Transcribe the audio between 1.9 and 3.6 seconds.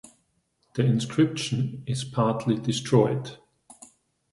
partly destroyed.